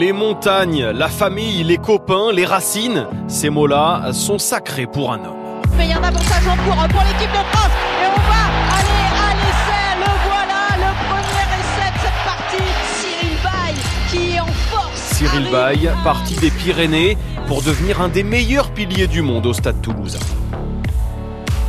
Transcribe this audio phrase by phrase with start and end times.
[0.00, 5.60] les montagnes, la famille, les copains, les racines, ces mots-là sont sacrés pour un homme.
[5.76, 8.42] Mais il y a un avantage en cours pour l'équipe de France et on va
[8.78, 9.84] aller à l'essai.
[10.00, 12.70] Le voilà, le premier essai de cette partie.
[12.98, 13.74] Cyril Bay
[14.10, 14.90] qui est en force.
[14.94, 15.50] Cyril.
[15.52, 20.18] Bay, parti des Pyrénées pour devenir un des meilleurs piliers du monde au stade toulousain.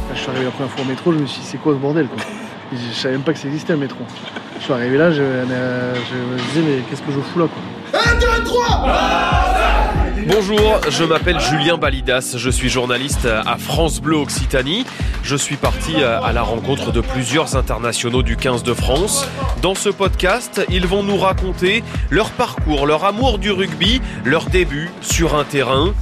[0.08, 1.74] Quand je suis arrivé la première fois au métro, je me suis dit c'est quoi
[1.74, 2.24] ce bordel quoi
[2.72, 4.00] Je savais même pas que ça existait un métro.
[4.58, 7.48] Je suis arrivé là, je, euh, je me disais mais qu'est-ce que je fous là
[7.48, 7.62] quoi
[10.28, 14.86] Bonjour, je m'appelle Julien Balidas, je suis journaliste à France Bleu Occitanie.
[15.24, 19.26] Je suis parti à la rencontre de plusieurs internationaux du 15 de France.
[19.62, 24.90] Dans ce podcast, ils vont nous raconter leur parcours, leur amour du rugby, leur début
[25.02, 25.94] sur un terrain,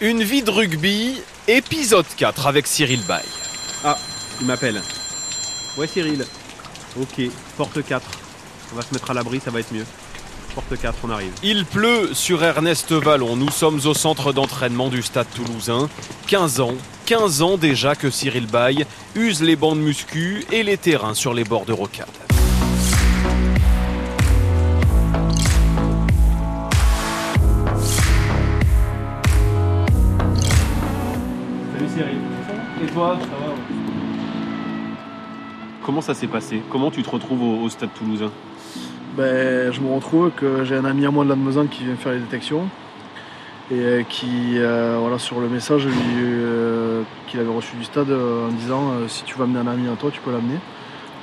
[0.00, 3.22] une vie de rugby, épisode 4 avec Cyril Bay.
[3.84, 3.96] Ah,
[4.40, 4.80] il m'appelle.
[5.76, 6.24] Ouais Cyril.
[6.98, 7.22] Ok,
[7.56, 8.02] porte 4.
[8.72, 9.84] On va se mettre à l'abri, ça va être mieux.
[10.54, 11.32] Porte 4, on arrive.
[11.42, 13.36] Il pleut sur Ernest Vallon.
[13.36, 15.88] Nous sommes au centre d'entraînement du stade toulousain.
[16.26, 16.74] 15 ans,
[17.06, 21.34] 15 ans déjà que Cyril Bay use les bancs de muscu et les terrains sur
[21.34, 22.29] les bords de rocade.
[35.82, 36.62] Comment ça s'est passé?
[36.70, 38.30] Comment tu te retrouves au, stade toulousain?
[39.16, 42.12] Ben, Je me retrouve que j'ai un ami à moi de Lannemezan qui vient faire
[42.12, 42.66] les détections
[43.70, 48.52] et euh, qui, euh, voilà, sur le message euh, qu'il avait reçu du stade en
[48.52, 50.58] disant si tu veux amener un ami à toi, tu peux l'amener.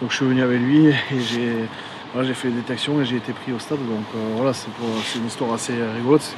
[0.02, 3.54] Donc je suis venu avec lui et j'ai fait les détections et j'ai été pris
[3.54, 3.80] au stade.
[3.80, 4.70] Donc voilà, c'est
[5.20, 6.36] une histoire assez rigolote.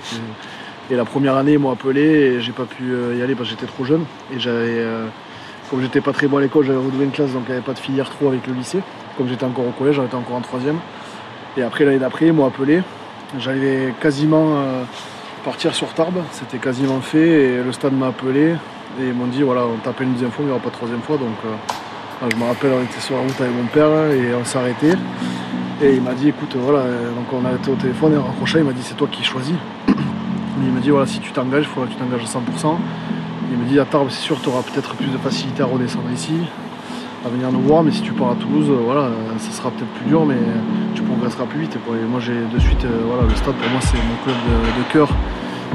[0.91, 2.83] et la première année, ils m'ont appelé et j'ai pas pu
[3.17, 4.03] y aller parce que j'étais trop jeune.
[4.35, 4.85] Et j'avais,
[5.69, 7.65] comme j'étais pas très bon à l'école, j'avais redoublé une classe donc il n'y avait
[7.65, 8.79] pas de filière trop avec le lycée.
[9.17, 10.77] Comme j'étais encore au collège, j'étais encore en troisième.
[11.57, 12.81] Et après l'année d'après, ils m'ont appelé.
[13.37, 14.83] J'allais quasiment euh,
[15.45, 17.27] partir sur Tarbes, c'était quasiment fait.
[17.27, 18.55] Et le stade m'a appelé
[18.99, 20.69] et ils m'ont dit voilà, on t'appelle une deuxième fois, mais il n'y aura pas
[20.69, 21.17] de troisième fois.
[21.17, 21.49] Donc euh,
[22.19, 24.57] voilà, je me rappelle, on était sur la route avec mon père et on s'est
[24.57, 24.93] arrêté.
[25.81, 26.83] Et il m'a dit écoute, voilà,
[27.15, 29.23] donc on a été au téléphone et on raccroché, il m'a dit c'est toi qui
[29.23, 29.55] choisis.
[30.61, 32.75] Il m'a dit voilà, si tu t'engages, il faudra que tu t'engages à 100%.
[33.51, 36.09] Il me dit à Tarbes, c'est sûr, tu auras peut-être plus de facilité à redescendre
[36.13, 36.33] ici,
[37.25, 39.71] à venir nous voir, mais si tu pars à Toulouse, euh, voilà, euh, ça sera
[39.71, 40.37] peut-être plus dur, mais
[40.95, 41.75] tu progresseras plus vite.
[41.75, 44.79] Et moi, j'ai de suite, euh, voilà, le stade pour moi, c'est mon club de,
[44.83, 45.09] de cœur.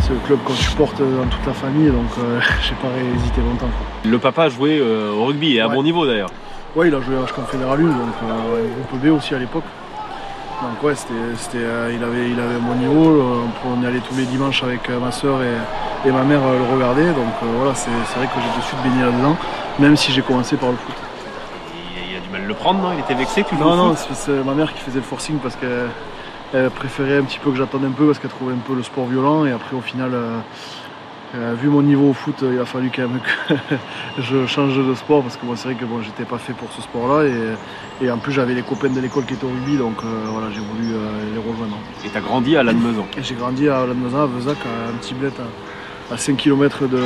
[0.01, 3.67] C'est le club qu'on supporte dans toute la famille, donc euh, j'ai pas hésité longtemps.
[4.03, 4.11] quoi.
[4.11, 5.75] Le papa a joué euh, au rugby et à Ouais.
[5.75, 6.31] bon niveau d'ailleurs.
[6.77, 7.93] Ouais, il a joué à Confédéral 1, donc
[8.25, 9.63] euh, groupe B aussi à l'époque.
[10.63, 11.59] Donc ouais, c'était,
[11.95, 13.21] il, avait, il avait mon niveau.
[13.21, 13.45] euh,
[13.79, 15.47] on y allait tous les dimanches avec ma soeur et,
[16.07, 17.07] et ma mère euh, le regarder.
[17.07, 19.37] Donc euh, voilà, c'est, vrai que j'ai de suite baigné là-dedans,
[19.79, 20.95] même si j'ai commencé par le foot.
[22.11, 22.93] Il, a du mal à le prendre, non?
[22.93, 25.57] Il était vexé que tu Non, non, c'est, ma mère qui faisait le forcing parce
[25.57, 25.89] qu'elle
[26.55, 28.83] elle préférait un petit peu que j'attende un peu parce qu'elle trouvait un peu le
[28.83, 29.45] sport violent.
[29.45, 30.39] Et après, au final, euh,
[31.35, 33.75] euh, vu mon niveau au foot, il a fallu quand même que
[34.19, 36.71] je change de sport parce que bon, c'est vrai que bon, j'étais pas fait pour
[36.73, 37.25] ce sport-là.
[37.25, 40.25] Et, et en plus, j'avais les copains de l'école qui étaient au rugby, donc euh,
[40.27, 40.95] voilà, j'ai voulu
[41.33, 41.77] les rejoindre.
[42.05, 43.07] Et t'as grandi à Lannemezan?
[43.21, 45.43] J'ai grandi à Lannemezan, à Vezac, à un petit bled à,
[46.11, 46.99] à 5 km de,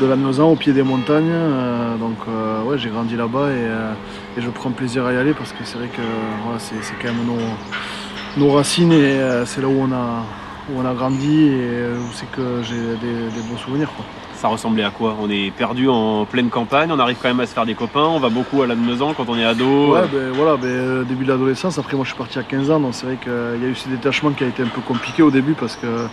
[0.00, 1.30] de Lannemezan, au pied des montagnes.
[1.30, 3.92] Euh, donc euh, ouais, j'ai grandi là-bas et, euh,
[4.36, 6.02] et je prends plaisir à y aller parce que c'est vrai que
[6.44, 10.24] voilà, c'est, c'est quand même nos, nos racines et c'est là où on a,
[10.70, 13.90] où on a grandi et où c'est que j'ai des, des beaux souvenirs.
[13.96, 14.04] Quoi.
[14.34, 15.16] Ça ressemblait à quoi?
[15.20, 18.04] On est perdu en pleine campagne, on arrive quand même à se faire des copains,
[18.04, 19.94] on va beaucoup à Lannemezan quand on est ado.
[19.94, 21.76] Ouais, ben voilà, ben, début de l'adolescence.
[21.76, 23.74] Après, moi, je suis parti à 15 ans, donc c'est vrai qu'il y a eu
[23.74, 26.06] ce détachement qui a été un peu compliqué au début parce que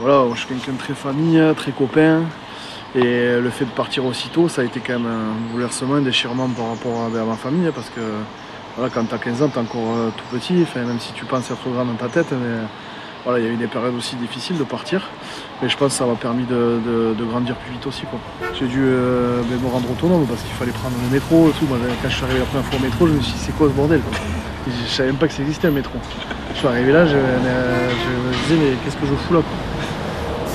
[0.00, 2.22] voilà, je suis quelqu'un de très famille, très copain.
[2.94, 6.48] Et le fait de partir aussitôt, ça a été quand même un bouleversement, un déchirement
[6.48, 8.00] par rapport à, ma famille hein, parce que
[8.76, 11.24] voilà, quand tu as 15 ans, tu es encore euh, tout petit, même si tu
[11.24, 12.28] penses être grand dans ta tête.
[12.32, 12.66] Mais
[13.24, 15.08] voilà, il y a eu des périodes aussi difficiles de partir.
[15.60, 18.04] Mais je pense que ça m'a permis de, grandir plus vite aussi.
[18.58, 21.66] J'ai dû euh, ben, me rendre autonome parce qu'il fallait prendre le métro et tout.
[21.68, 23.68] Quand je suis arrivé la première fois au métro, je me suis dit c'est quoi
[23.68, 24.18] ce bordel quoi?
[24.66, 25.98] Je savais même pas que ça existait un métro.
[26.54, 29.40] Je suis arrivé là, je, euh, me disais mais qu'est-ce que je fous là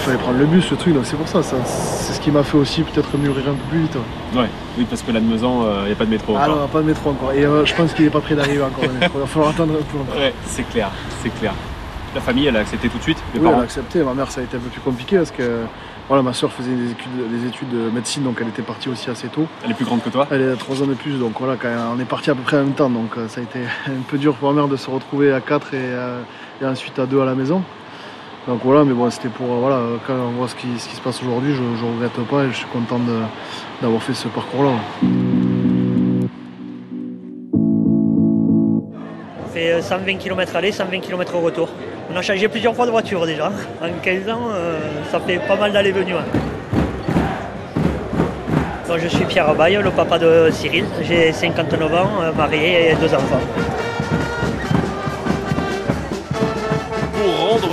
[0.06, 2.44] fallait prendre le bus, le truc, donc c'est pour ça, ça c'est ce qui m'a
[2.44, 3.96] fait aussi peut-être mûrir un peu plus vite.
[4.34, 4.42] ouais.
[4.42, 6.56] Ouais, oui, parce que Lannemezan, il n'y a pas de métro Ah encore.
[6.58, 7.32] non, pas de métro encore.
[7.32, 8.84] Et euh, je pense qu'il n'est pas prêt d'arriver encore.
[8.84, 10.18] Il va falloir attendre un peu longtemps.
[10.20, 10.90] Ouais, c'est clair,
[11.24, 11.54] c'est clair.
[12.14, 14.04] La famille, elle a accepté tout de suite, les Oui, elle a accepté.
[14.04, 15.62] Ma mère, ça a été un peu plus compliqué parce que
[16.08, 19.10] voilà, ma soeur faisait des études, des études de médecine, donc elle était partie aussi
[19.10, 19.48] assez tôt.
[19.64, 21.70] Elle est plus grande que toi Elle est trois ans de plus, donc voilà, quand
[21.96, 24.02] on est parti à peu près en même temps, donc euh, ça a été un
[24.08, 26.22] peu dur pour ma mère de se retrouver à 4 et, euh,
[26.62, 27.64] et ensuite à 2 à la maison.
[28.48, 30.96] Donc voilà, mais bon, c'était pour euh, voilà, quand on voit ce qui, ce qui
[30.96, 33.00] se passe aujourd'hui, je ne regrette pas et je suis content
[33.82, 34.70] d'avoir fait ce parcours-là.
[34.70, 34.78] ouais.
[39.54, 41.70] fait 120 km aller, 120 km retour.
[42.14, 43.48] On a changé plusieurs fois de voiture déjà.
[43.82, 44.80] En 15 ans, euh,
[45.12, 46.14] ça fait pas mal d'aller-venue.
[46.14, 46.26] hein.
[48.88, 50.86] Donc, je suis Pierre Baye, le papa de Cyril.
[51.02, 53.42] J'ai 59 ans, euh, marié et deux enfants.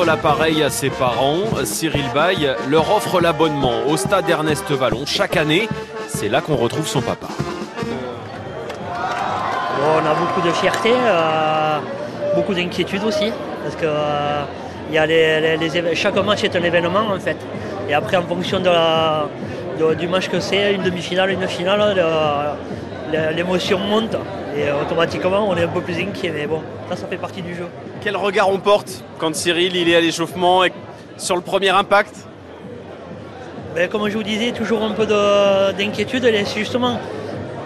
[0.05, 2.35] L'appareil à ses parents, Cyril Bay
[2.69, 5.69] leur offre l'abonnement au stade Ernest Vallon chaque année.
[6.09, 7.29] C'est là qu'on retrouve son papa.
[9.85, 11.79] On a beaucoup de fierté, euh,
[12.35, 13.33] beaucoup d'inquiétude aussi,
[13.63, 14.43] parce que euh,
[14.91, 17.37] y a chaque match est un événement en fait.
[17.89, 23.79] Et après, en fonction du match que c'est, une demi-finale, une finale, le- le- l'émotion
[23.79, 24.17] monte.
[24.57, 26.31] Et automatiquement, on est un peu plus inquiet.
[26.35, 27.67] Mais bon, ça, ça fait partie du jeu.
[28.03, 30.73] Quel regard on porte quand Cyril il est à l'échauffement et
[31.17, 32.15] sur le premier impact?
[33.75, 36.27] Ben, comme je vous disais, toujours un peu de- d'inquiétude.
[36.55, 36.99] Justement,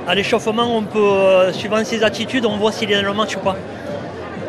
[0.07, 3.35] à l'échauffement, on peut, euh, suivant ses attitudes, on voit s'il est dans le match
[3.37, 3.57] ou pas.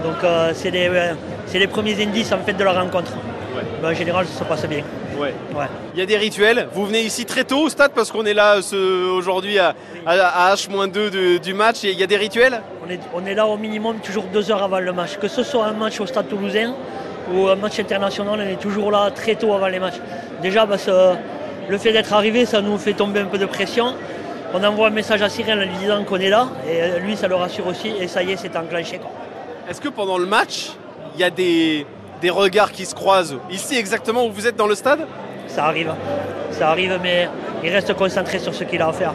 [0.03, 1.13] Donc euh, c'est les, euh,
[1.53, 3.13] les premiers indices en fait de la rencontre.
[3.81, 4.83] Mais en général, ça se passe bien.
[5.19, 5.33] Ouais.
[5.55, 5.65] Ouais.
[5.93, 6.67] Il y a des rituels.
[6.73, 9.73] Vous venez ici très tôt au stade parce qu'on est là ce- aujourd'hui à,
[10.05, 11.83] à- à H-2 de- du match.
[11.83, 14.51] Et il y a des rituels On est, on est là au minimum toujours deux
[14.51, 15.17] heures avant le match.
[15.17, 16.73] Que ce soit un match au stade toulousain
[17.33, 19.99] ou un match international, on est toujours là très tôt avant les matchs.
[20.41, 21.13] Déjà, parce que
[21.67, 23.93] le fait d'être arrivé, ça nous fait tomber un peu de pression.
[24.53, 27.27] On envoie un message à Cyril en lui disant qu'on est là, et lui, ça
[27.27, 29.01] le rassure aussi, et ça y est, c'est enclenché.
[29.69, 30.69] Est-ce que pendant le match,
[31.15, 31.85] il y a des,
[32.21, 34.99] des regards qui se croisent Ici exactement où vous êtes dans le stade
[35.47, 35.93] Ça arrive,
[36.51, 37.29] ça arrive, mais
[37.63, 39.13] il reste concentré sur ce qu'il a à faire.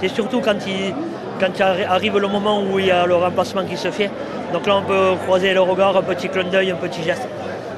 [0.00, 0.94] C'est surtout quand, il,
[1.38, 4.10] quand arrive le moment où il y a le remplacement qui se fait.
[4.52, 7.26] Donc là, on peut croiser le regard, un petit clin d'œil, un petit geste.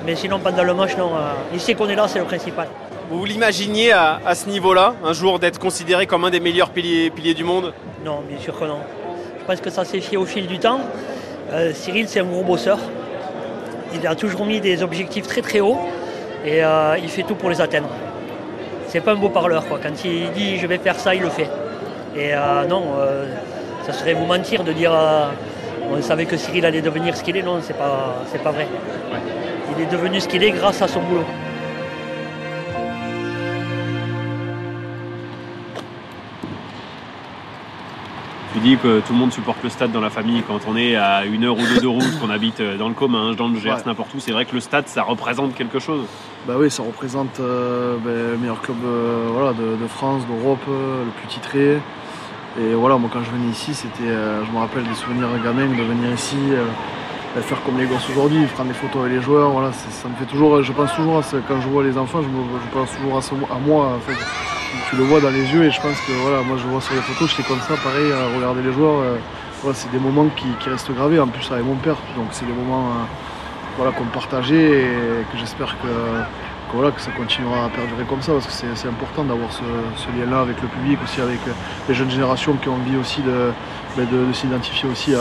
[0.06, 1.10] Mais sinon, pendant le match, non.
[1.14, 2.68] euh, il sait qu'on est là, c'est le principal.
[3.10, 7.10] Vous l'imaginiez à, à ce niveau-là, un jour d'être considéré comme un des meilleurs piliers,
[7.10, 7.72] piliers du monde?
[8.04, 8.78] Non, bien sûr que non.
[9.40, 10.80] Je pense que ça s'est fait au fil du temps.
[11.52, 12.78] Euh, Cyril, c'est un gros bosseur.
[13.94, 15.78] Il a toujours mis des objectifs très très hauts
[16.44, 17.88] et euh, il fait tout pour les atteindre.
[18.88, 19.78] C'est pas un beau parleur, quoi.
[19.82, 21.48] Quand il dit je vais faire ça, il le fait.
[22.16, 23.26] Et euh, non, euh,
[23.86, 24.92] ça serait vous mentir de dire
[25.90, 27.42] on savait que Cyril allait devenir ce qu'il est.
[27.42, 28.66] Non, c'est pas, c'est pas vrai.
[29.76, 31.24] Il est devenu ce qu'il est grâce à son boulot.
[38.64, 41.24] Dis que tout le monde supporte le stade dans la famille quand on est à
[41.26, 43.82] une heure ou deux de route, qu'on habite dans le commun, dans le Gers, Ouais.
[43.86, 44.20] n'importe où.
[44.20, 46.04] C'est vrai que le stade, ça représente quelque chose.
[46.48, 50.58] Bah oui, ça représente euh, ben, le meilleur club euh, voilà, de, de France, d'Europe,
[50.68, 51.78] euh, le plus titré.
[52.60, 55.66] Et voilà, moi quand je venais ici, c'était, euh, je me rappelle des souvenirs gamins
[55.66, 56.64] de venir ici, euh,
[57.42, 59.50] faire comme les gosses aujourd'hui, prendre des photos avec les joueurs.
[59.50, 62.20] Voilà, ça me fait toujours, je pense toujours à ce, quand je vois les enfants,
[62.22, 63.86] je, me- je pense toujours à, ce- à moi.
[63.96, 64.53] en fait.
[64.90, 66.94] Tu le vois dans les yeux et je pense que voilà, moi je vois sur
[66.94, 69.00] les photos, j'étais comme ça, pareil, à regarder les joueurs.
[69.00, 69.16] euh,
[69.62, 71.18] voilà, c'est des moments qui, restent gravés.
[71.18, 73.04] En plus avec mon père, donc c'est des moments euh,
[73.76, 75.88] voilà, qu'on partageait et que j'espère que,
[76.72, 79.62] voilà, que ça continuera à perdurer comme ça parce que c'est important d'avoir ce,
[80.18, 81.40] lien-là avec le public, aussi avec
[81.88, 83.52] les jeunes générations qui ont envie aussi de,
[83.96, 85.20] ben, de- de s'identifier aussi à,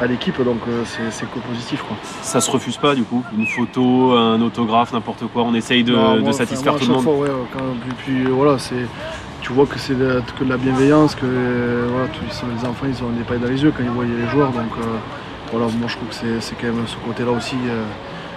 [0.00, 1.82] à l'équipe, donc euh, c'est que positif.
[1.82, 1.96] Quoi.
[2.22, 5.42] Ça se refuse pas du coup Une photo, un autographe, n'importe quoi.
[5.42, 6.96] On essaye de, Non, de moi, satisfaire tout le monde.
[6.96, 8.86] chaque Fois, ouais, quand- puis, puis, voilà, c'est,
[9.40, 12.86] tu vois que c'est de, que de la bienveillance, que euh, voilà, tous les enfants
[12.88, 14.50] ils ont des pailles dans les yeux quand ils voient les joueurs.
[14.50, 14.84] Donc euh,
[15.52, 17.84] voilà, moi je trouve que c'est, c'est quand même ce côté-là aussi euh,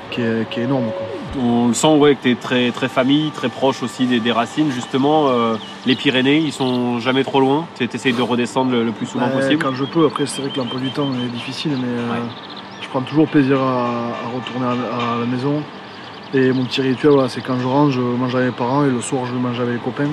[0.10, 0.86] qui, est, qui est énorme.
[0.98, 1.08] Quoi.
[1.40, 4.32] On le sent ouais, que tu es très, très famille, très proche aussi des, des
[4.34, 4.70] racines.
[4.72, 7.66] Justement, euh, les Pyrénées, ils sont jamais trop loin.
[7.78, 9.64] Tu essayes de redescendre le, le plus souvent Ben, possible.
[9.64, 12.20] Quand je peux, après c'est vrai que l'emploi du temps est difficile, mais euh, Ouais.
[12.82, 15.64] je prends toujours plaisir à, à retourner à, à la maison.
[16.34, 18.90] Et mon petit rituel, voilà, c'est quand je rentre, je mange avec mes parents et
[18.90, 20.10] le soir je mange avec les copains.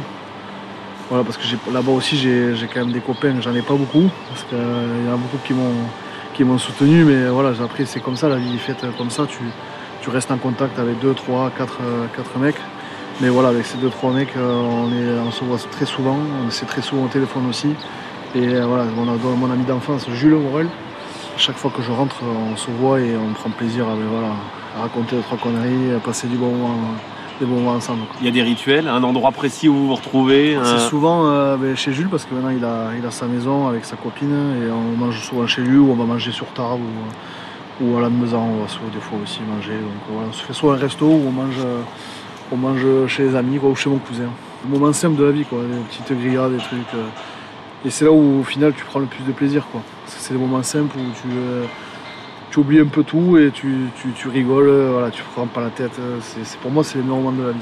[1.11, 4.45] Voilà, parce que là-bas aussi j'ai quand même des copains, j'en ai pas beaucoup, parce
[4.45, 5.73] qu'il y en a beaucoup qui m'ont
[6.35, 9.27] qui m'ont soutenu, mais voilà, après c'est comme ça, la vie est faite comme ça,
[9.27, 9.39] tu,
[10.09, 12.57] tu restes en contact avec 2, 3, 4, mecs.
[13.21, 16.51] Mais voilà, avec ces 2-3 mecs, euh, on, est, on se voit très souvent, on
[16.51, 17.69] s'est très souvent au téléphone aussi.
[18.35, 20.69] Et euh, voilà, mon, mon ami d'enfance, Jules Morel,
[21.37, 24.29] chaque fois que je rentre, on se voit et on prend plaisir à, ben, voilà,
[24.79, 26.77] à raconter deux, trois conneries, à passer du bon moment,
[27.41, 28.07] des bons moments ensemble.
[28.07, 28.17] quoi.
[28.21, 30.57] Il y a des rituels, un endroit précis où vous vous retrouvez.
[30.63, 33.67] C'est souvent euh, ben, chez Jules parce que maintenant il a, il a sa maison
[33.67, 36.81] avec sa copine et on mange souvent chez lui ou on va manger sur table
[36.83, 37.13] ou,
[37.81, 39.73] ou à la maison, on va souvent des fois aussi manger.
[39.75, 41.81] Donc voilà, on se fait soit un resto ou on mange, euh,
[42.53, 44.29] on mange chez les amis ou chez mon cousin.
[44.65, 46.95] Le moment simple de la vie, quoi, des petites grillades, des trucs.
[46.95, 47.07] euh,
[47.85, 49.65] et c'est là où au final tu prends le plus de plaisir.
[49.71, 49.81] Quoi.
[50.07, 51.65] C'est des moments simples où tu, euh,
[52.51, 55.47] tu oublies un peu tout et tu, tu, tu rigoles, euh, voilà, tu ne prends
[55.47, 55.93] pas la tête.
[56.01, 57.59] euh, c'est- pour moi c'est les meilleurs moments de la vie.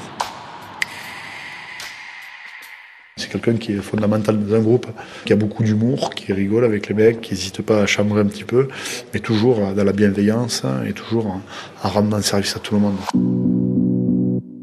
[3.27, 4.87] C'est quelqu'un qui est fondamental dans un groupe,
[5.25, 8.27] qui a beaucoup d'humour, qui rigole avec les mecs, qui n'hésite pas à chambrer un
[8.27, 8.69] petit peu,
[9.13, 11.41] mais toujours dans la bienveillance et toujours
[11.83, 12.97] à rendre service à tout le monde.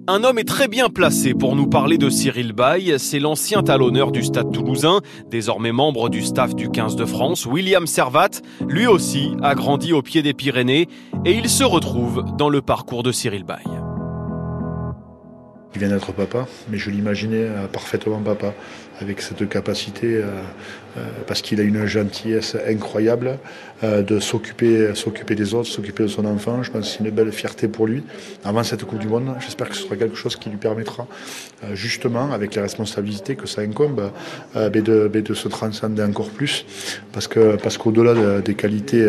[0.05, 2.97] Un homme est très bien placé pour nous parler de Cyril Bay.
[2.97, 4.99] C'est l'ancien talonneur du Stade toulousain,
[5.31, 8.41] désormais membre du staff du 15 de France, William Servat.
[8.67, 10.89] Lui aussi a grandi au pied des Pyrénées
[11.25, 13.63] et il se retrouve dans le parcours de Cyril Bay.
[15.75, 18.53] Il vient d'être papa, mais je l'imaginais euh, parfaitement papa,
[19.01, 20.41] avec cette capacité, euh, euh,
[21.27, 23.37] parce qu'il a une gentillesse incroyable,
[23.81, 26.63] de s'occuper, s'occuper des autres, s'occuper de son enfant.
[26.63, 28.03] Je pense que c'est une belle fierté pour lui.
[28.45, 31.05] Avant cette Coupe du Monde, j'espère que ce sera quelque chose qui lui permettra,
[31.73, 34.11] justement, avec les responsabilités que ça incombe,
[34.55, 36.65] de, de, se transcender encore plus,
[37.11, 39.05] parce que parce qu'au-delà des qualités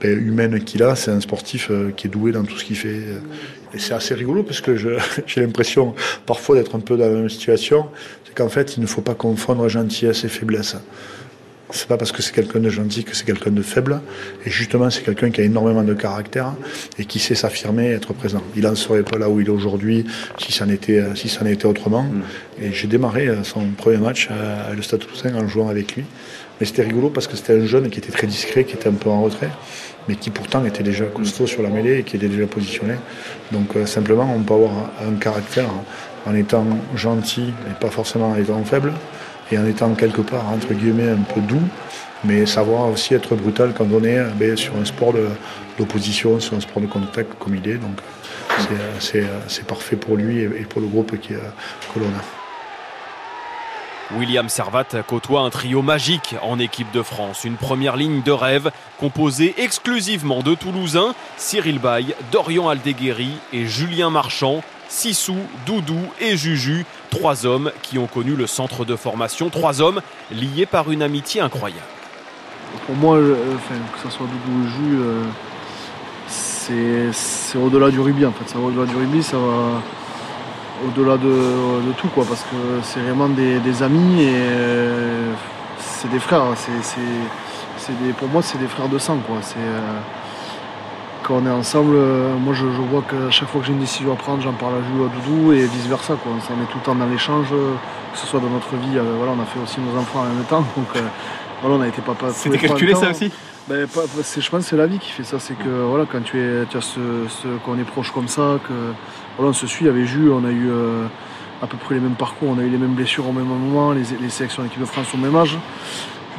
[0.00, 3.00] ben, humaines qu'il a, c'est un sportif qui est doué dans tout ce qu'il fait.
[3.72, 4.76] Et c'est assez rigolo parce que
[5.26, 5.94] j'ai l'impression
[6.26, 7.86] parfois d'être un peu dans la même situation.
[8.24, 10.76] C'est qu'en fait, il ne faut pas confondre gentillesse et faiblesse.
[11.72, 14.00] C'est pas parce que c'est quelqu'un de gentil que c'est quelqu'un de faible.
[14.44, 16.54] Et justement, c'est quelqu'un qui a énormément de caractère
[16.98, 18.42] et qui sait s'affirmer et être présent.
[18.56, 20.04] Il n'en serait pas là où il est aujourd'hui
[20.38, 22.02] si ça n'était si ça n'était autrement.
[22.02, 22.22] Mm.
[22.62, 26.04] Et j'ai démarré euh, son premier match à le Stade Toulousain en jouant avec lui.
[26.60, 28.92] Mais c'était rigolo parce que c'était un jeune qui était très discret, qui était un
[28.92, 29.50] peu en retrait
[30.08, 32.94] mais qui pourtant était déjà costaud sur la mêlée et qui était déjà positionné.
[33.52, 34.72] Donc euh, simplement, on peut avoir
[35.06, 35.70] un caractère
[36.26, 38.92] en étant gentil et pas forcément en étant faible,
[39.52, 41.62] et en étant quelque part, entre guillemets, un peu doux,
[42.24, 45.14] mais savoir aussi être brutal quand on est ben, sur un sport
[45.78, 47.78] d'opposition, sur un sport de contact comme il est.
[47.78, 47.98] Donc
[48.98, 52.40] c'est parfait pour lui et pour le groupe qui, que l'on a.
[54.18, 57.44] William Servat côtoie un trio magique en équipe de France.
[57.44, 64.10] Une première ligne de rêve composée exclusivement de Toulousains, Cyril Bay, Dorian Aldeguerri et Julien
[64.10, 64.62] Marchand.
[64.90, 70.00] Sissou, Doudou et Juju, trois hommes qui ont connu le centre de formation, trois hommes
[70.32, 71.86] liés par une amitié incroyable.
[72.86, 73.36] Pour moi, euh,
[73.94, 75.22] que ce soit Doudou ou Juju, euh,
[77.12, 78.32] c'est au-delà du rugby en.
[78.46, 79.80] Ça va au-delà du rugby, ça va
[80.86, 85.32] au-delà de, tout, quoi, parce que c'est vraiment des, amis et euh,
[85.78, 86.42] c'est des frères.
[88.02, 89.18] Des, pour moi, c'est des frères de sang.
[89.26, 89.38] Quoi.
[91.30, 93.80] Euh, quand on est ensemble, euh, moi je, vois que chaque fois que j'ai une
[93.80, 96.14] décision à prendre, j'en parle à Jules, à Doudou et vice versa.
[96.14, 96.32] Quoi.
[96.32, 98.98] On est tout le temps dans l'échange, que ce soit dans notre vie.
[99.16, 100.64] voilà, on a fait aussi nos enfants en même temps.
[100.76, 100.88] Donc
[101.62, 102.30] voilà, on a été papa.
[102.32, 103.30] C'était calculé ça aussi
[103.68, 105.38] ben, je pense que c'est la vie qui fait ça.
[105.38, 106.98] C'est que voilà, quand tu es, tu as ce,
[107.64, 108.72] qu'on est proche comme ça, que
[109.36, 111.06] voilà, on se suit avec Jules, on a eu euh,
[111.62, 113.92] à peu près les mêmes parcours, on a eu les mêmes blessures au même moment,
[113.92, 115.56] les, les sélections d'équipe de France au même âge.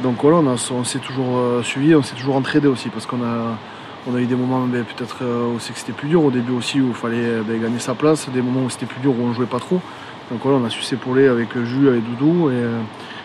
[0.02, 3.56] Donc voilà, on, s'est toujours euh, suivi, on s'est toujours entraidé aussi parce qu'on a,
[4.06, 6.80] on a eu des moments ben, peut-être euh, où c'était plus dur, au début aussi
[6.80, 9.32] où il fallait ben, gagner sa place, des moments où c'était plus dur où on
[9.32, 9.80] jouait pas trop.
[10.30, 12.50] Donc voilà, on a su s'épauler avec Jules, avec Doudou.
[12.50, 12.64] Et,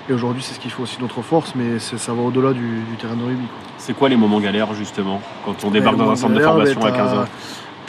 [0.10, 3.16] et aujourd'hui c'est ce qui fait aussi notre force, mais ça va au-delà du, terrain
[3.16, 3.46] de rugby.
[3.78, 6.92] C'est quoi les moments galères justement quand on débarque dans un centre de formation à
[6.92, 7.26] 15 ans?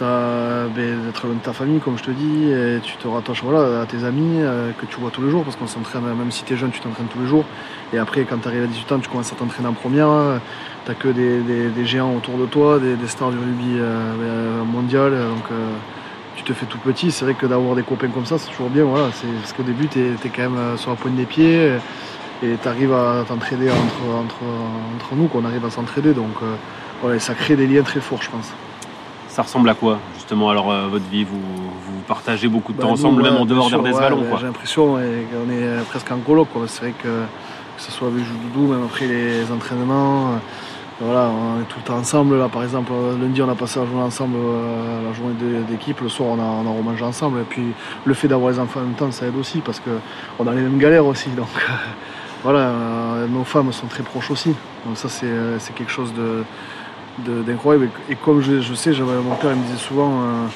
[0.00, 3.80] Ben, d'être loin de ta famille, comme je te dis, et tu te rattaches voilà,
[3.80, 6.44] à tes amis euh, que tu vois tous les jours, parce qu'on s'entraîne, même si
[6.44, 7.44] tu es jeune, tu t'entraînes tous les jours.
[7.92, 10.08] Et après, quand tu arrives à 18 ans, tu commences à t'entraîner en première,
[10.84, 15.12] tu n'as que des, géants autour de toi, des, stars du rugby euh, ben, mondial,
[15.12, 15.70] donc euh,
[16.36, 17.10] tu te fais tout petit.
[17.10, 19.08] C'est vrai que d'avoir des copains comme ça, c'est toujours bien, voilà,
[19.40, 21.72] parce qu'au début, tu es, quand même sur la pointe des pieds,
[22.42, 24.44] et tu arrives à t'entraider entre, entre,
[24.96, 26.36] entre, nous, qu'on arrive à s'entraider, donc
[27.02, 28.52] voilà, ça crée des liens très forts, je pense
[29.38, 32.84] ça ressemble à quoi justement alors euh, votre vie vous, vous, partagez beaucoup de bah,
[32.84, 36.48] temps ensemble, même en dehors des ballons J'ai l'impression qu'on est euh, presque en coloc.
[36.66, 40.36] C'est vrai que, que ce soit avec Doudou, même après les entraînements, euh,
[41.00, 42.36] voilà, on est tout le temps ensemble.
[42.36, 42.90] Là, par exemple,
[43.20, 44.38] lundi, on a passé la journée ensemble,
[45.06, 45.34] la journée
[45.68, 46.00] d'équipe.
[46.00, 47.38] Le soir, on a, on a remangé ensemble.
[47.38, 47.66] Et puis,
[48.04, 50.62] le fait d'avoir les enfants en même temps, ça aide aussi parce qu'on a les
[50.62, 51.28] mêmes galères aussi.
[51.28, 51.46] Donc,
[52.42, 52.72] voilà,
[53.30, 54.52] nos femmes sont très proches aussi.
[54.84, 56.42] Donc, ça, c'est quelque chose de
[57.26, 57.90] d'incroyable.
[58.08, 60.46] Et, comme je, sais, mon père il me disait souvent, euh,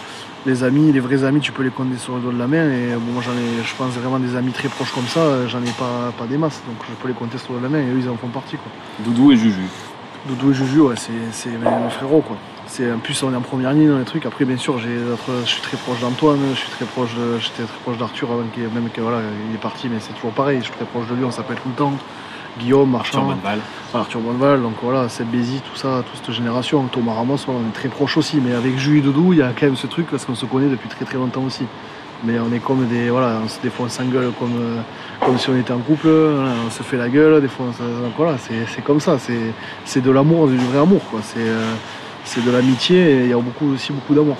[0.46, 2.70] les amis, les vrais amis, tu peux les compter sur le dos de la main.
[2.70, 5.48] Et bon, moi j'en ai, je pense vraiment des amis très proches comme ça, euh,
[5.48, 7.72] j'en ai pas, pas des masses, donc je peux les compter sur le dos de
[7.72, 8.56] la main et eux ils en font partie.
[8.56, 8.70] Quoi.
[9.04, 9.62] Doudou et Juju.
[10.26, 12.36] Doudou et Juju, ouais, c'est mes, frérots quoi.
[12.66, 14.24] C'est en plus on est en première ligne dans les trucs.
[14.24, 14.96] Après bien sûr j'ai
[15.44, 18.62] je suis très proche d'Antoine, je suis très proche j'étais très proche d'Arthur avant qu'il
[18.62, 20.58] même que voilà il est parti, mais c'est toujours pareil.
[20.60, 21.92] Je suis très proche de lui, on s'appelle tout le temps.
[22.58, 23.34] Guillaume, Marchand,
[23.94, 26.84] Arthur Bonneval, donc voilà, Seb Bézi, tout ça, toute cette génération.
[26.90, 29.52] Thomas Ramos, on est très proches aussi, mais avec Jules et Doudou, il y a
[29.58, 31.64] quand même ce truc parce qu'on se connaît depuis très très longtemps aussi.
[32.24, 33.10] Mais on est comme des.
[33.10, 34.80] Voilà, des fois on s'engueule comme, euh,
[35.24, 37.66] comme si on était en couple, on se fait la gueule, des fois
[38.16, 39.18] voilà, c'est comme ça,
[39.84, 41.20] c'est de l'amour, du vrai amour, quoi.
[41.22, 41.74] C'est euh,
[42.46, 44.36] de l'amitié et il y a beaucoup, aussi beaucoup d'amour.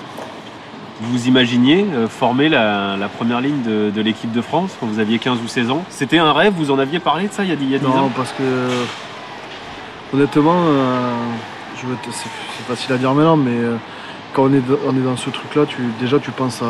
[1.01, 4.99] Vous imaginiez euh, former la, la première ligne de, de l'équipe de France quand vous
[4.99, 5.83] aviez 15 ou 16 ans?
[5.89, 7.79] C'était un rêve, vous en aviez parlé de ça il y a, il y a
[7.79, 8.11] 10 Non, ans?
[8.15, 8.43] parce que
[10.13, 11.13] honnêtement, euh,
[12.11, 13.75] c'est facile à dire maintenant, mais euh,
[14.33, 16.65] quand on est, de- on est dans ce truc-là, tu, déjà tu penses à.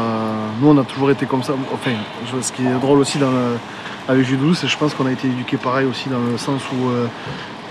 [0.62, 1.54] Nous, on a toujours été comme ça.
[1.74, 1.92] Enfin,
[2.42, 3.58] ce qui est drôle aussi dans le-
[4.10, 6.90] avec Judo, c'est je pense qu'on a été éduqués pareil aussi dans le sens où
[6.90, 7.06] euh,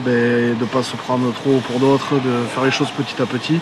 [0.01, 3.59] ben, de pas se prendre trop pour d'autres, de faire les choses petit à petit.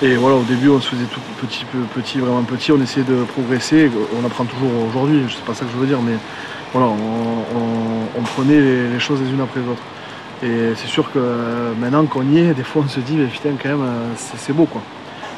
[0.00, 2.70] Et voilà, au début, on se faisait tout petit, petit, vraiment petit.
[2.70, 3.90] On essayait de progresser.
[4.20, 5.24] On apprend toujours aujourd'hui.
[5.28, 6.14] C'est pas ça que je veux dire, mais
[6.72, 9.82] voilà, on, prenait les, choses les unes après les autres.
[10.44, 13.26] Et c'est sûr que euh, maintenant qu'on y est, des fois on se dit, mais
[13.26, 14.82] putain, quand même, euh, c'est beau quoi.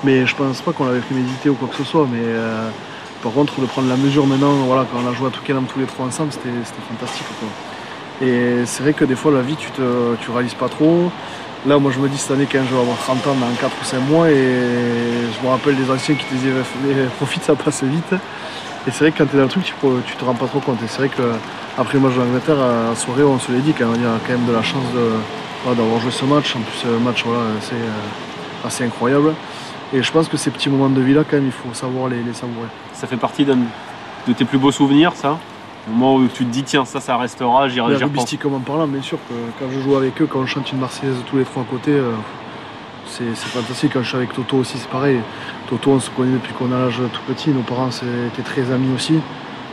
[0.05, 2.07] Mais je pense pas qu'on l'avait prémédité ou quoi que ce soit.
[2.11, 2.69] Mais euh,
[3.23, 5.79] par contre, de prendre la mesure maintenant, voilà, quand on a joué à Touquet tous
[5.79, 7.27] les trois ensemble, c'était c'était fantastique.
[7.39, 8.27] Quoi.
[8.27, 11.11] Et c'est vrai que des fois, la vie, tu te tu réalises pas trop.
[11.67, 13.71] Là, moi, je me dis cette année, quand je vais avoir 30 ans dans 4
[13.71, 16.55] ou 5 mois, et je me rappelle des anciens qui disaient,
[16.87, 18.15] mais profite, ça passe vite.
[18.87, 19.65] Et c'est vrai que quand tu es dans le truc,
[20.07, 20.83] tu, te rends pas trop compte.
[20.83, 21.23] Et c'est vrai que
[21.77, 24.07] après le match de l'Angleterre, à la soirée, on se l'est dit, quand il y
[24.07, 24.87] a quand même de la chance
[25.67, 26.57] d'avoir joué ce match.
[26.57, 29.35] En plus, un match voilà, assez, euh, assez incroyable.
[29.93, 32.23] Et je pense que ces petits moments de vie-là, quand même, il faut savoir les,
[32.23, 32.69] les savourer.
[32.95, 35.39] Ça fait partie de tes plus beaux souvenirs, ça?
[35.89, 38.03] Au moment où tu te dis, tiens, ça, ça restera, j'irai repense.
[38.09, 41.17] rubistiquement parlant, bien sûr, que quand je joue avec eux, quand on chante une Marseillaise
[41.29, 42.13] tous les trois à côté, euh,
[43.07, 43.93] c'est fantastique.
[43.95, 45.21] Quand je suis avec Toto aussi, c'est pareil.
[45.69, 47.51] Toto, on se connaît depuis qu'on a l'âge tout petit.
[47.51, 49.19] Nos parents étaient très amis aussi.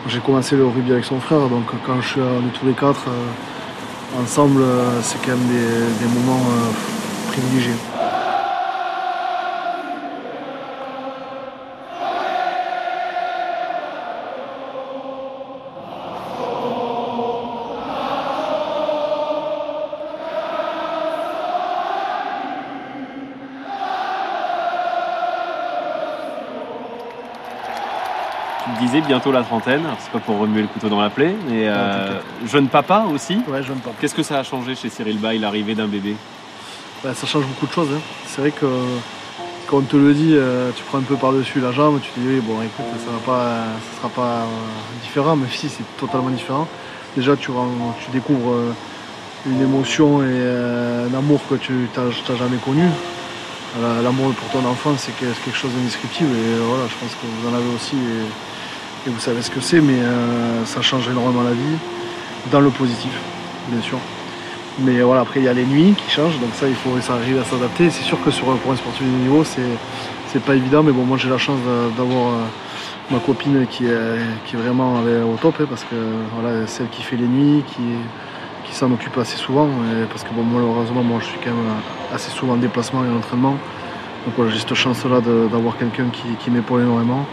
[0.08, 2.74] J'ai commencé le rugby avec son frère, donc quand je suis, on est tous les
[2.74, 6.40] quatre euh, ensemble, euh, c'est quand même des, des moments
[7.28, 7.74] privilégiés.
[28.78, 31.34] Me disais bientôt la trentaine, Alors, c'est pas pour remuer le couteau dans la plaie,
[31.50, 33.40] mais euh, jeune papa aussi.
[33.48, 33.96] Ouais, ne.
[34.00, 36.16] Qu'est-ce que ça a changé chez Cyril Bay, l'arrivée d'un bébé?
[37.04, 37.90] Bah, ça change beaucoup de choses.
[37.92, 38.00] hein.
[38.28, 38.68] C'est vrai que
[39.66, 42.20] quand on te le dit, euh, tu prends un peu par-dessus la jambe, tu te
[42.20, 46.30] dis oui, bon écoute, ça pas, ça sera pas euh, différent, mais si c'est totalement
[46.30, 46.68] différent.
[47.16, 47.50] Déjà tu,
[48.14, 48.74] découvres euh,
[49.48, 52.88] une émotion et euh, un amour que tu n'as jamais connu.
[53.76, 56.96] Voilà, L'amour pour ton enfant c'est que- c'est quelque chose d'indescriptible et euh, voilà, je
[56.96, 58.57] pense que vous en avez aussi et,
[59.10, 61.78] vous savez ce que c'est, mais euh, ça change énormément la vie,
[62.52, 63.12] dans le positif,
[63.70, 63.98] bien sûr.
[64.80, 67.14] Mais voilà, après il y a les nuits qui changent, donc ça il faut ça
[67.14, 67.90] arrive à s'adapter.
[67.90, 71.18] C'est sûr que sur, pour un sportif de niveau, c'est pas évident, mais bon moi
[71.18, 72.44] j'ai la chance d'a- d'avoir euh,
[73.10, 75.96] ma copine qui est, qui est vraiment au top, hein, parce que
[76.40, 77.82] voilà, celle qui fait les nuits, qui,
[78.66, 79.68] qui s'en occupe assez souvent,
[80.12, 83.08] parce que bon malheureusement moi je suis quand même euh, assez souvent en déplacement et
[83.10, 83.58] en entraînement.
[84.26, 87.26] Donc voilà, j'ai cette chance là d'avoir quelqu'un qui, qui m'épaule énormément.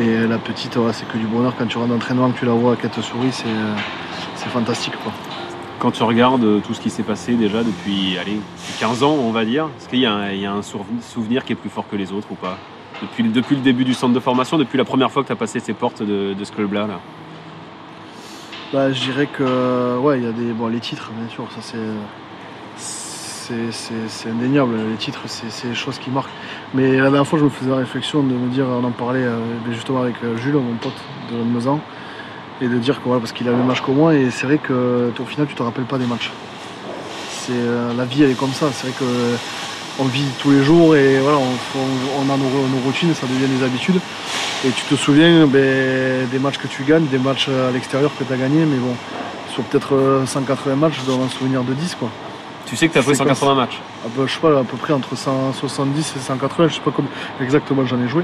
[0.00, 2.76] Et la petite, c'est que du bonheur quand tu rentres d'entraînement, que tu la vois,
[2.76, 3.74] qu'elle te sourit, c'est euh,
[4.34, 5.12] c'est fantastique quoi.
[5.78, 8.38] Quand tu regardes euh, tout ce qui s'est passé déjà depuis allez,
[8.78, 11.00] 15 ans, on va dire, est-ce qu'il y a un, il y a un souv-
[11.02, 12.58] souvenir qui est plus fort que les autres ou pas?
[13.02, 15.32] Depuis, le- depuis le début du centre de formation, depuis la première fois que tu
[15.32, 17.02] as passé ces portes de, de ce club-là là?
[18.72, 21.60] Bah, je dirais que ouais, il y a des bon les titres bien sûr, ça
[21.60, 21.78] c'est
[23.70, 24.76] c'est- indéniable.
[24.90, 26.30] Les titres, c'est des choses qui marquent.
[26.74, 29.24] Mais la dernière fois, je me faisais la réflexion de me dire, on en parlait
[29.24, 30.92] euh, ben, justement avec euh, Jules, mon pote
[31.30, 31.80] de Lannemezan,
[32.60, 34.46] et de dire que voilà, parce qu'il a le même match que moi, et c'est
[34.46, 36.30] vrai que au final, tu te rappelles pas des matchs.
[37.50, 38.66] Euh, la vie, elle est comme ça.
[38.72, 39.36] C'est vrai que
[39.98, 44.00] on vit tous les jours et on, a nos, routines, ça devient des habitudes.
[44.64, 48.24] Et tu te souviens ben, des matchs que tu gagnes, des matchs à l'extérieur que
[48.24, 48.94] tu as gagnés, mais bon,
[49.52, 52.08] sur peut-être euh, 180 matchs, je dois en souvenir de 10 quoi.
[52.70, 53.80] Tu sais que tu as joué C'est 180 matchs.
[54.04, 56.92] Ah bah, je sais pas, à peu près entre 170 et 180, je sais pas
[56.94, 58.22] combien exactement j'en ai joué.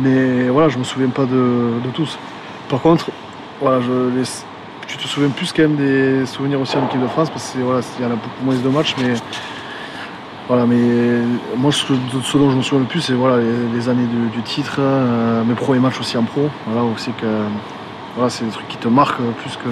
[0.00, 2.18] Mais voilà, je me souviens pas de, de tous.
[2.70, 3.10] Par contre,
[3.60, 4.24] voilà, je, les-
[4.86, 7.58] tu te souviens plus quand même des souvenirs aussi en équipe de France, parce c'est-
[7.58, 9.12] voilà, il y en a beaucoup moins de matchs, mais
[10.48, 10.76] voilà, mais
[11.58, 11.84] moi ce,
[12.24, 14.76] ce dont je me souviens le plus, c'est voilà, les, les années du, du titre,
[14.78, 16.48] euh, mes premiers matchs aussi en pro.
[16.66, 17.26] Voilà, aussi que
[18.14, 19.68] voilà, c'est des trucs qui te marquent plus que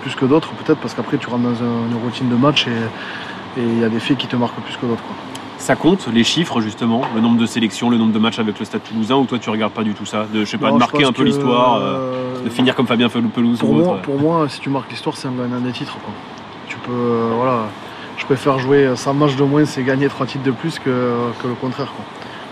[0.00, 3.60] plus que d'autres peut-être parce qu'après tu rentres dans un- une routine de match et
[3.60, 5.02] il y a des faits qui te marquent plus que d'autres.
[5.02, 5.14] quoi.
[5.58, 8.64] Ça compte, les chiffres justement, le nombre de sélections, le nombre de matchs avec le
[8.64, 10.74] Stade Toulousain, ou toi tu regardes pas du tout ça de, Je sais pas, Non,
[10.74, 13.92] de marquer un peu l'histoire, euh, euh, de finir comme Fabien Pelouse Pour ou moi,
[13.94, 14.02] autre.
[14.02, 15.98] pour moi, si tu marques l'histoire, c'est un gagnant des titres.
[16.02, 16.12] quoi.
[16.66, 17.64] Tu peux, euh, voilà,
[18.16, 21.46] je préfère jouer 100 matchs de moins et gagner 3 titres de plus que, que
[21.48, 21.92] le contraire.
[21.94, 22.04] quoi.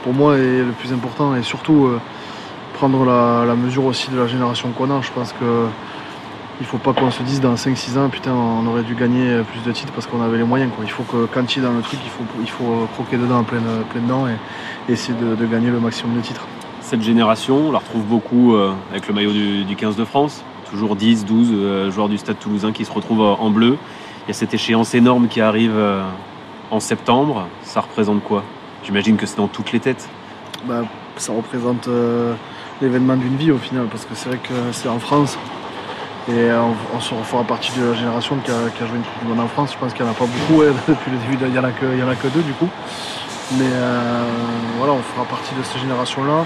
[0.05, 1.99] Pour moi, est le plus important et surtout euh,
[2.75, 5.01] prendre la, la mesure aussi de la génération qu'on a.
[5.01, 5.67] Je pense que
[6.61, 9.63] il faut pas qu'on se dise dans 5-6 ans, putain, on aurait dû gagner plus
[9.63, 10.71] de titres parce qu'on avait les moyens.
[10.75, 10.85] Quoi.
[10.85, 13.39] Il faut que quand tu es dans le truc, il faut, il faut croquer dedans
[13.39, 14.37] en plein, plein dedans et,
[14.89, 16.47] et essayer de, de gagner le maximum de titres.
[16.81, 17.69] cette génération.
[17.69, 20.43] On la retrouve beaucoup euh, avec le maillot du, du 15 de France.
[20.71, 23.79] Toujours 10, 12 euh, joueurs du Stade toulousain qui se retrouvent euh, en bleu.
[24.27, 26.03] Il y a cette échéance énorme qui arrive euh,
[26.71, 27.47] en septembre.
[27.63, 28.43] Ça représente quoi?
[28.85, 30.09] J'imagine que c'est dans toutes les têtes.
[30.67, 30.83] Bah,
[31.17, 32.35] ça représente euh,
[32.83, 35.39] l'événement d'une vie au final, parce que c'est vrai que c'est en France.
[36.29, 39.23] Et euh, on, on se fera partie de la génération qui a, joué une Coupe
[39.23, 39.73] du Monde en France.
[39.73, 42.15] Je pense qu'il n'y en a pas beaucoup depuis le début, il n'y en, a
[42.15, 42.69] que- deux du coup.
[43.53, 44.23] Mais euh,
[44.77, 46.45] voilà, on fera partie de cette génération-là.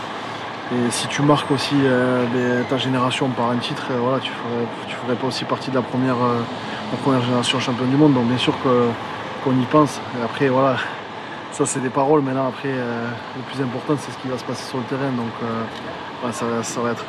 [0.73, 4.95] Et si tu marques aussi euh, ben, ta génération par un titre, voilà, tu ne
[4.95, 8.15] ferais, pas aussi partie de la première, la première génération championne du monde.
[8.15, 10.01] Donc bien sûr qu'on y pense.
[10.19, 10.77] Et après, voilà,
[11.53, 12.23] ça c'est des paroles.
[12.23, 15.11] Maintenant, après, euh, le plus important, c'est ce qui va se passer sur le terrain.
[15.11, 15.33] Donc
[16.33, 16.45] ça,
[16.81, 17.05] va- être,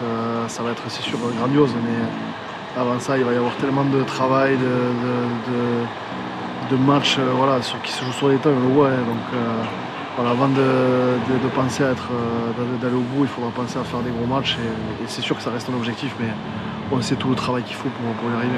[0.47, 1.69] ça être sûr grandiose.
[1.85, 2.32] Mais
[2.77, 7.79] avant ça, il va y avoir tellement de travail, de, de, matchs euh, voilà, sur,
[7.83, 8.89] qui se jouent sur les temps, on le voit.
[8.89, 8.97] donc
[9.35, 9.37] euh,
[10.15, 13.99] voilà, avant de, penser à être, euh, d'aller- au bout, il faudra penser à faire
[13.99, 14.57] des gros matchs.
[15.01, 16.29] Et, c'est sûr que ça reste un objectif, mais
[16.91, 18.57] on sait tout le travail qu'il faut pour, pour y arriver.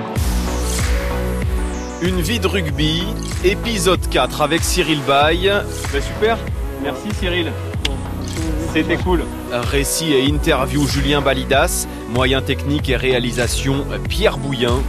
[2.02, 3.04] Une vie de rugby,
[3.44, 5.50] épisode 4 avec Cyril Bay.
[5.92, 6.38] Bah, super,
[6.84, 7.52] merci Cyril.
[8.74, 9.24] C'était cool.
[9.52, 11.88] Récit et interview Julien Balidas.
[12.16, 14.82] Moyens techniques et réalisation Pierre Bouillin.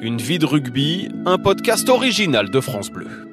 [0.00, 3.30] Une vie de rugby, un podcast original de France Bleu.